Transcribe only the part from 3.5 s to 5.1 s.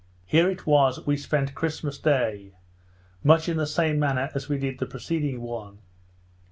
the same manner as we did the